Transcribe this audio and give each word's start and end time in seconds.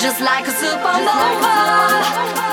just 0.00 0.20
like 0.20 0.46
a 0.46 0.52
supernova. 0.52 2.47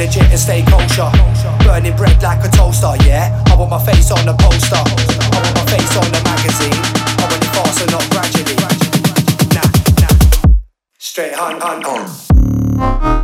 Legit 0.00 0.22
and 0.30 0.40
stay 0.40 0.62
kosher. 0.62 1.10
Burning 1.62 1.94
bread 1.94 2.22
like 2.22 2.42
a 2.42 2.48
toaster, 2.48 2.96
yeah. 3.04 3.44
I 3.48 3.54
want 3.54 3.70
my 3.70 3.84
face 3.84 4.10
on 4.10 4.24
the 4.24 4.32
poster. 4.32 4.76
I 4.76 5.28
want 5.34 5.54
my 5.54 5.64
face 5.68 5.94
on 5.96 6.08
the 6.10 6.20
magazine. 6.24 6.80
I 7.20 7.28
want 7.28 7.44
it 7.44 7.52
fast 7.52 7.80
and 7.82 7.90
not 7.92 8.08
gradually. 8.08 8.56
Nah, 9.54 9.68
nah. 10.00 10.56
Straight 10.98 11.34
hunt, 11.34 11.62
hunt, 11.62 11.84
hunt. 11.84 13.19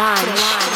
Solange. 0.00 0.69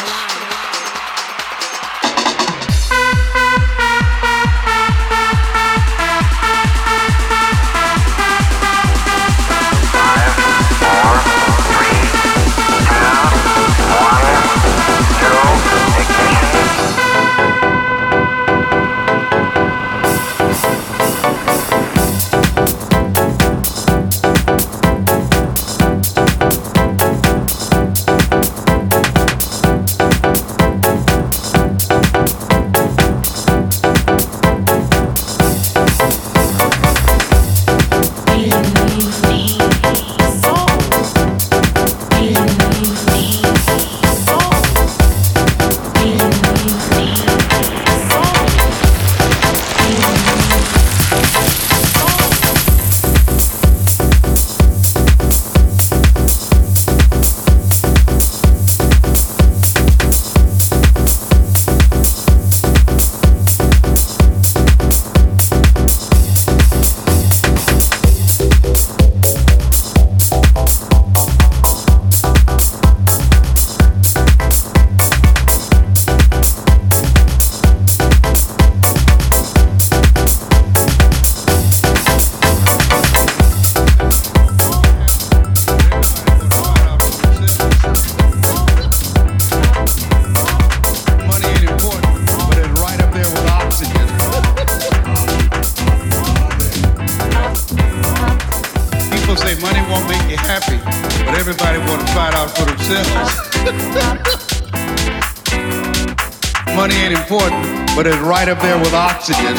For 102.55 102.65
themselves. 102.65 103.35
Money 106.75 106.95
ain't 106.95 107.13
important, 107.13 107.63
but 107.95 108.07
it's 108.07 108.17
right 108.17 108.47
up 108.47 108.61
there 108.61 108.77
with 108.77 108.93
oxygen. 108.93 109.55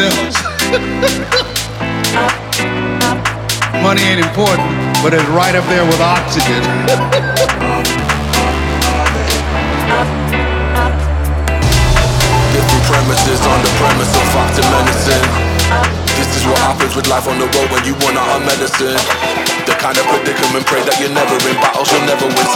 themselves. 0.00 0.36
money 3.82 4.02
ain't 4.02 4.20
important, 4.24 4.68
but 5.02 5.12
it's 5.12 5.28
right 5.32 5.54
up 5.54 5.66
there 5.68 5.84
with 5.84 6.00
oxygen. 6.00 6.62
Different 12.52 12.84
premises 12.88 13.40
on 13.44 13.58
the 13.60 13.72
premise 13.80 14.12
of 14.16 14.24
fact 14.32 14.56
and 14.60 14.68
medicine. 14.72 15.26
This 16.16 16.30
is 16.36 16.44
what 16.46 16.58
happens 16.60 16.94
with 16.96 17.06
life 17.08 17.26
on 17.28 17.38
the 17.38 17.48
road 17.56 17.70
when 17.72 17.84
you 17.84 17.94
wanna 18.04 18.20
on 18.20 18.44
medicine. 18.44 18.96
The 19.66 19.74
kind 19.78 19.96
of 19.96 20.04
predicament, 20.08 20.66
pray 20.66 20.82
that 20.84 20.96
you're 21.00 21.12
never 21.12 21.36
in 21.48 21.56
battles, 21.60 21.90
you'll 21.92 22.06
never 22.06 22.26
win. 22.26 22.49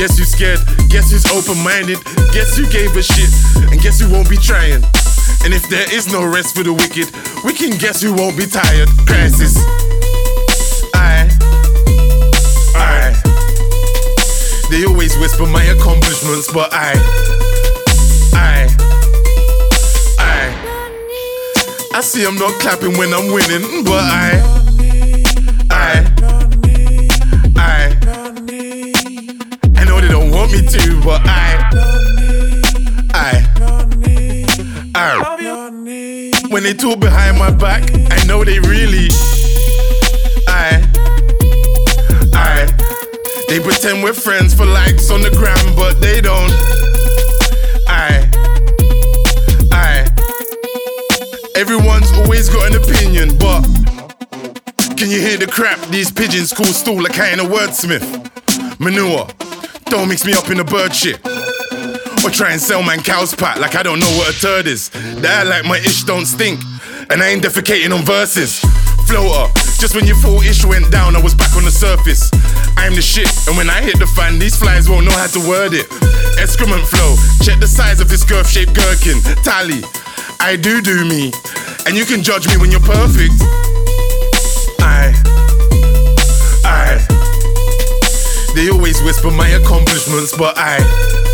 Guess 0.00 0.16
who's 0.16 0.32
scared? 0.32 0.60
Guess 0.88 1.10
who's 1.10 1.26
open 1.26 1.62
minded? 1.62 1.98
Guess 2.32 2.56
who 2.56 2.66
gave 2.70 2.96
a 2.96 3.02
shit? 3.02 3.28
And 3.70 3.78
guess 3.82 4.00
who 4.00 4.10
won't 4.10 4.30
be 4.30 4.38
trying? 4.38 4.82
And 5.44 5.52
if 5.52 5.68
there 5.68 5.84
is 5.94 6.10
no 6.10 6.24
rest 6.24 6.56
for 6.56 6.62
the 6.62 6.72
wicked, 6.72 7.12
we 7.44 7.52
can 7.52 7.76
guess 7.76 8.00
who 8.00 8.14
won't 8.14 8.34
be 8.34 8.46
tired. 8.46 8.88
Crisis. 9.04 9.58
I. 10.94 11.28
I. 12.74 13.12
They 14.70 14.86
always 14.86 15.18
whisper 15.18 15.44
my 15.44 15.64
accomplishments, 15.64 16.50
but 16.50 16.72
I. 16.72 16.94
I. 18.32 18.68
I. 20.18 21.90
I 21.92 22.00
see 22.00 22.24
I'm 22.24 22.36
not 22.36 22.58
clapping 22.58 22.96
when 22.96 23.12
I'm 23.12 23.30
winning, 23.30 23.84
but. 23.84 24.00
I. 24.00 24.59
When 36.60 36.66
they 36.66 36.74
talk 36.74 37.00
behind 37.00 37.38
my 37.38 37.50
back, 37.50 37.90
I 38.10 38.22
know 38.26 38.44
they 38.44 38.58
really. 38.60 39.08
I. 40.46 40.84
I. 42.34 42.66
They 43.48 43.60
pretend 43.60 44.02
we're 44.02 44.12
friends 44.12 44.52
for 44.52 44.66
likes 44.66 45.10
on 45.10 45.22
the 45.22 45.30
gram, 45.30 45.74
but 45.74 46.02
they 46.02 46.20
don't. 46.20 46.52
I. 47.88 48.28
I. 49.72 50.04
Everyone's 51.56 52.12
always 52.12 52.50
got 52.50 52.70
an 52.70 52.82
opinion, 52.82 53.38
but. 53.38 53.62
Can 54.98 55.08
you 55.08 55.18
hear 55.18 55.38
the 55.38 55.48
crap 55.50 55.80
these 55.88 56.12
pigeons 56.12 56.52
call 56.52 56.66
stool 56.66 57.06
a 57.06 57.08
kind 57.08 57.40
of 57.40 57.46
wordsmith? 57.46 58.04
Manure. 58.78 59.26
Don't 59.86 60.10
mix 60.10 60.26
me 60.26 60.34
up 60.34 60.50
in 60.50 60.58
the 60.58 60.64
bird 60.64 60.94
shit. 60.94 61.29
Or 62.22 62.28
try 62.28 62.52
and 62.52 62.60
sell 62.60 62.82
man 62.82 63.00
cow's 63.00 63.34
pat 63.34 63.58
like 63.60 63.74
I 63.76 63.82
don't 63.82 63.98
know 63.98 64.10
what 64.18 64.28
a 64.28 64.38
turd 64.38 64.66
is. 64.66 64.90
That 65.24 65.46
like 65.46 65.64
my 65.64 65.78
ish 65.78 66.04
don't 66.04 66.26
stink. 66.26 66.60
And 67.08 67.22
I 67.22 67.28
ain't 67.28 67.42
defecating 67.42 67.96
on 67.96 68.04
verses. 68.04 68.60
Floater, 69.08 69.50
just 69.80 69.96
when 69.96 70.06
you 70.06 70.14
thought 70.14 70.44
ish 70.44 70.64
went 70.64 70.92
down, 70.92 71.16
I 71.16 71.20
was 71.20 71.34
back 71.34 71.56
on 71.56 71.64
the 71.64 71.70
surface. 71.70 72.30
I'm 72.76 72.94
the 72.94 73.02
shit, 73.02 73.26
and 73.48 73.56
when 73.56 73.68
I 73.68 73.80
hit 73.80 73.98
the 73.98 74.06
fan, 74.06 74.38
these 74.38 74.54
flies 74.54 74.88
won't 74.88 75.06
know 75.06 75.16
how 75.16 75.26
to 75.26 75.40
word 75.48 75.72
it. 75.72 75.88
Excrement 76.38 76.86
flow, 76.86 77.16
check 77.42 77.58
the 77.58 77.66
size 77.66 78.00
of 78.00 78.08
this 78.08 78.22
girth 78.22 78.48
shaped 78.48 78.74
gherkin. 78.74 79.18
Tally, 79.42 79.82
I 80.38 80.56
do 80.56 80.80
do 80.80 81.04
me. 81.08 81.32
And 81.86 81.96
you 81.96 82.04
can 82.04 82.22
judge 82.22 82.46
me 82.46 82.56
when 82.58 82.70
you're 82.70 82.84
perfect. 82.84 83.34
I, 84.78 85.16
I. 86.64 87.00
They 88.54 88.68
always 88.68 89.02
whisper 89.02 89.30
my 89.30 89.48
accomplishments, 89.48 90.36
but 90.36 90.54
I. 90.58 91.29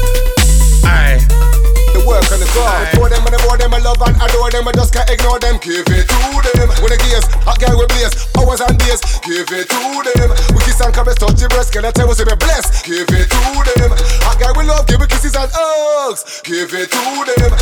and 2.37 2.45
the 2.45 2.53
grind. 2.53 2.89
For 2.93 3.09
them 3.09 3.25
and 3.25 3.33
the 3.33 3.41
more 3.49 3.57
them 3.57 3.73
I 3.73 3.81
love 3.81 3.97
and 4.05 4.15
adore 4.21 4.53
them, 4.53 4.69
I 4.69 4.73
just 4.77 4.93
can't 4.93 5.09
ignore 5.09 5.41
them. 5.41 5.57
Give 5.65 5.89
it 5.89 6.05
to 6.05 6.21
them. 6.45 6.69
When 6.85 6.93
the 6.93 7.01
gears, 7.01 7.25
hot 7.49 7.57
guy 7.57 7.73
with 7.73 7.89
blaze, 7.89 8.13
hours 8.37 8.61
and 8.61 8.77
days. 8.77 9.01
Give 9.25 9.49
it 9.49 9.67
to 9.73 9.81
them. 10.05 10.31
We 10.53 10.61
kiss 10.61 10.81
and 10.85 10.93
caress, 10.93 11.17
touch 11.17 11.41
your 11.41 11.49
breast, 11.49 11.73
can 11.73 11.85
I 11.89 11.91
tell 11.91 12.11
us 12.13 12.21
you're 12.21 12.37
blessed? 12.37 12.85
Give 12.85 13.09
it 13.09 13.27
to 13.33 13.41
them. 13.81 13.91
Hot 14.29 14.37
guy 14.37 14.53
with 14.53 14.69
love, 14.69 14.87
give 14.87 15.01
me 15.01 15.07
kisses 15.09 15.35
and 15.35 15.49
hugs. 15.49 16.45
Give 16.45 16.69
it 16.69 16.93
to 16.93 17.01
them. 17.25 17.53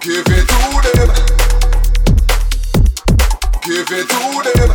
Give 0.00 0.24
it 0.24 0.44
to 0.48 0.60
them. 0.88 1.10
Give 3.60 3.92
it 3.92 4.08
to 4.08 4.20
them. 4.40 4.70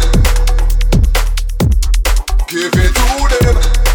Give 2.47 2.76
it 2.78 2.93
to 2.93 3.05
them. 3.43 3.86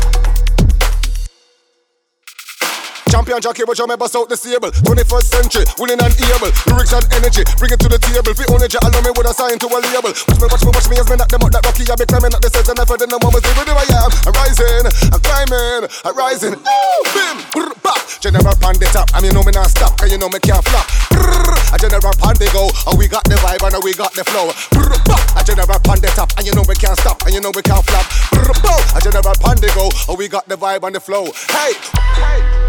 Champion 3.23 3.39
Jackie, 3.39 3.63
but 3.63 3.79
you 3.79 3.87
bust 3.87 4.19
out 4.19 4.27
the 4.27 4.35
stable. 4.35 4.75
21st 4.83 5.27
century, 5.31 5.63
willing 5.79 6.03
and 6.03 6.11
able. 6.11 6.51
Lyrics 6.67 6.91
and 6.91 7.07
energy, 7.15 7.47
bring 7.55 7.71
it 7.71 7.79
to 7.79 7.87
the 7.87 7.95
table. 7.95 8.35
Fi 8.35 8.43
only 8.51 8.67
allow 8.67 8.99
me 8.99 9.15
with 9.15 9.31
a 9.31 9.35
sign 9.39 9.63
to 9.63 9.71
a 9.71 9.79
label. 9.79 10.11
Watch 10.11 10.43
me, 10.43 10.47
watch 10.51 10.65
me, 10.67 10.71
watch 10.75 10.89
me 10.91 10.99
as 10.99 11.07
me 11.07 11.15
knock 11.15 11.31
them 11.31 11.39
out 11.47 11.55
that 11.55 11.63
rocky. 11.63 11.87
I 11.87 11.95
be 11.95 12.03
climbing 12.03 12.35
up 12.35 12.43
the 12.43 12.51
stairs 12.51 12.67
and 12.67 12.83
I 12.83 12.83
feel 12.83 12.99
the 12.99 13.07
number 13.07 13.31
was 13.31 13.47
living 13.47 13.71
I 13.71 13.87
am. 13.95 14.11
I'm 14.27 14.35
rising, 14.35 14.85
I'm 15.15 15.23
climbing, 15.23 15.87
I'm 16.03 16.15
rising. 16.19 16.55
Ooh, 16.59 17.03
bim, 17.15 17.39
brr, 17.55 17.71
bop. 17.79 18.03
General 18.19 18.59
pan 18.59 18.75
top, 18.91 19.07
and 19.15 19.23
you 19.23 19.31
know 19.31 19.47
me 19.47 19.55
not 19.55 19.71
stop, 19.71 19.95
cause 20.03 20.11
you 20.11 20.19
know 20.19 20.27
me 20.27 20.43
can't 20.43 20.67
flop. 20.67 20.91
Brr, 21.15 21.55
a 21.71 21.79
general 21.79 22.19
pan 22.19 22.35
go, 22.51 22.75
and 22.91 22.99
we 22.99 23.07
got 23.07 23.23
the 23.31 23.39
vibe 23.39 23.63
and 23.63 23.79
we 23.87 23.95
got 23.95 24.19
the 24.19 24.27
flow. 24.27 24.51
Brr, 24.75 24.99
bop. 25.07 25.23
A 25.39 25.47
general 25.47 25.79
pan 25.79 26.03
top, 26.19 26.35
and 26.35 26.43
you 26.43 26.59
know 26.59 26.67
we 26.67 26.75
can't 26.75 26.99
stop, 26.99 27.23
and 27.23 27.31
you 27.31 27.39
know 27.39 27.55
we 27.55 27.63
can't 27.63 27.87
flop. 27.87 28.03
Brr, 28.35 28.51
bop. 28.67 28.83
A 28.95 28.99
general 28.99 29.39
pan 29.39 29.63
go, 29.79 29.95
and 30.11 30.19
we 30.19 30.27
got 30.27 30.51
the 30.51 30.59
vibe 30.59 30.83
and 30.83 30.99
the 30.99 31.01
flow. 31.01 31.31
Hey, 31.55 31.79
hey. 32.19 32.62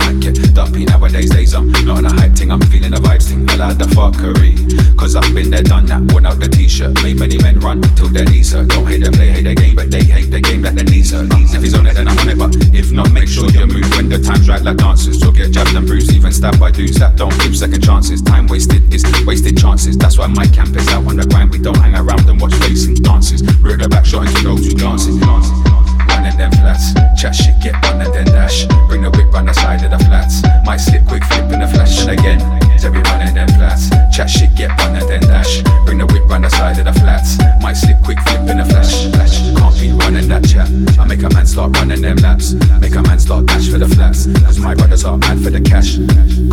You 0.00 0.20
get 0.20 0.54
dumpy. 0.54 0.84
Nowadays, 0.84 1.30
days 1.30 1.54
I'm 1.54 1.70
not 1.70 1.98
on 1.98 2.04
a 2.06 2.12
hype 2.12 2.32
thing, 2.32 2.50
I'm 2.50 2.60
feeling 2.60 2.90
the 2.90 2.98
vibes 2.98 3.28
thing. 3.28 3.48
I 3.50 3.56
like 3.56 3.78
the 3.78 3.84
fuckery. 3.84 4.54
Cause 4.96 5.16
I've 5.16 5.34
been 5.34 5.50
there, 5.50 5.62
done 5.62 5.86
that, 5.86 6.00
worn 6.12 6.26
out 6.26 6.40
the 6.40 6.48
t 6.48 6.68
shirt. 6.68 6.94
Made 7.02 7.18
many 7.18 7.38
men 7.38 7.60
run 7.60 7.82
till 7.94 8.08
their 8.08 8.24
knees 8.24 8.52
hurt. 8.52 8.68
Don't 8.68 8.86
hate 8.86 9.04
the 9.04 9.10
play, 9.12 9.30
hate 9.30 9.44
the 9.44 9.54
game, 9.54 9.76
but 9.76 9.90
they 9.90 10.02
hate 10.02 10.30
the 10.30 10.40
game 10.40 10.62
that 10.62 10.74
their 10.74 10.84
knees 10.84 11.12
hurt. 11.12 11.28
If 11.30 11.62
he's 11.62 11.74
on 11.74 11.86
it, 11.86 11.94
then 11.94 12.08
I'm 12.08 12.18
on 12.18 12.28
it, 12.28 12.38
but 12.38 12.56
if 12.74 12.92
not, 12.92 13.12
make 13.12 13.28
sure 13.28 13.48
you 13.50 13.66
move 13.66 13.88
when 13.96 14.08
the 14.08 14.18
time's 14.18 14.48
right, 14.48 14.62
like 14.62 14.78
dancers. 14.78 15.20
You'll 15.20 15.32
get 15.32 15.52
jabbed 15.52 15.74
and 15.74 15.86
bruised, 15.86 16.12
even 16.12 16.32
stabbed 16.32 16.60
by 16.60 16.70
dudes 16.70 16.98
that 16.98 17.16
don't 17.16 17.36
give 17.40 17.56
second 17.56 17.82
chances. 17.82 18.22
Time 18.22 18.46
wasted 18.46 18.92
is 18.92 19.04
wasted 19.26 19.58
chances. 19.58 19.96
That's 19.96 20.18
why 20.18 20.26
my 20.26 20.46
camp 20.46 20.76
is 20.76 20.88
out 20.88 21.06
on 21.06 21.16
the 21.16 21.26
grind. 21.26 21.50
We 21.50 21.58
don't 21.58 21.76
hang 21.76 21.94
around 21.94 22.28
and 22.28 22.40
watch 22.40 22.54
racing 22.60 22.96
dances. 22.96 23.42
We're 23.62 23.76
the 23.76 23.88
back 23.88 24.06
shot 24.06 24.26
into 24.26 24.42
those 24.42 24.66
who 24.66 24.74
dances. 24.74 25.18
dances. 25.18 25.93
One 26.24 26.32
of 26.32 26.38
them 26.38 26.52
flats, 26.52 26.94
chat 27.20 27.34
shit, 27.34 27.60
get 27.60 27.74
one 27.84 28.00
and 28.00 28.10
then 28.14 28.24
dash. 28.24 28.64
Bring 28.88 29.02
the 29.02 29.10
whip 29.10 29.30
round 29.30 29.46
the 29.46 29.52
side 29.52 29.84
of 29.84 29.90
the 29.90 29.98
flats. 30.06 30.40
Might 30.64 30.78
slip 30.78 31.04
quick, 31.04 31.22
flip 31.24 31.52
in 31.52 31.60
the 31.60 31.68
flash. 31.68 32.00
And 32.00 32.16
again, 32.16 32.40
to 32.80 32.90
be 32.90 32.96
running 33.12 33.34
them 33.34 33.46
flats. 33.48 33.90
Chat 34.08 34.30
shit, 34.30 34.54
get 34.56 34.70
one 34.80 34.96
and 34.96 35.06
then 35.06 35.20
dash. 35.20 35.60
Bring 35.84 35.98
the 35.98 36.06
whip 36.06 36.24
round 36.24 36.44
the 36.44 36.48
side 36.48 36.78
of 36.78 36.86
the 36.86 36.94
flats. 36.94 37.36
Might 37.60 37.76
slip 37.76 38.00
quick, 38.02 38.18
flip 38.20 38.48
in 38.48 38.56
the 38.56 38.64
flash. 38.64 39.04
flash. 39.12 39.36
Can't 39.52 39.76
be 39.76 39.92
running 39.92 40.26
that 40.28 40.48
chat. 40.48 40.64
I 40.98 41.04
make 41.04 41.22
a 41.22 41.28
man 41.28 41.44
start 41.44 41.76
running 41.76 42.00
them 42.00 42.16
laps. 42.16 42.54
Make 42.80 42.94
a 42.94 43.02
man 43.02 43.18
start 43.18 43.44
dash 43.44 43.68
for 43.68 43.76
the 43.76 43.88
flats. 43.88 44.24
Cause 44.48 44.58
my 44.58 44.74
brothers 44.74 45.04
are 45.04 45.18
mad 45.18 45.44
for 45.44 45.50
the 45.50 45.60
cash. 45.60 46.00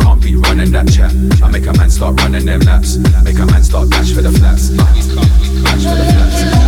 Can't 0.04 0.20
be 0.20 0.36
running 0.36 0.70
that 0.72 0.92
chat. 0.92 1.16
I 1.42 1.48
make 1.48 1.64
a 1.64 1.72
man 1.72 1.88
start 1.88 2.20
running 2.20 2.44
them 2.44 2.60
laps. 2.68 2.98
Make 3.24 3.38
a 3.38 3.46
man 3.46 3.64
start 3.64 3.88
dash 3.88 4.12
for 4.12 4.20
the 4.20 4.32
flats. 4.32 4.68
Dash 4.68 5.80
for 5.80 5.96
the 5.96 6.04
flats. 6.12 6.61